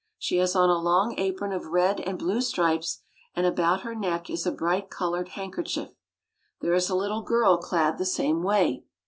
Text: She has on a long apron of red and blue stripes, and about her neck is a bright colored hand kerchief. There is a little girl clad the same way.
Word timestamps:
She 0.17 0.37
has 0.37 0.55
on 0.55 0.71
a 0.71 0.79
long 0.79 1.13
apron 1.19 1.51
of 1.53 1.67
red 1.67 1.99
and 1.99 2.17
blue 2.17 2.41
stripes, 2.41 3.03
and 3.35 3.45
about 3.45 3.81
her 3.81 3.93
neck 3.93 4.31
is 4.31 4.47
a 4.47 4.51
bright 4.51 4.89
colored 4.89 5.29
hand 5.37 5.53
kerchief. 5.53 5.91
There 6.59 6.73
is 6.73 6.89
a 6.89 6.95
little 6.95 7.21
girl 7.21 7.57
clad 7.59 7.99
the 7.99 8.05
same 8.07 8.41
way. 8.41 8.83